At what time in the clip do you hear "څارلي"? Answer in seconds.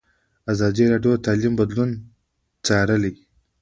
2.65-3.13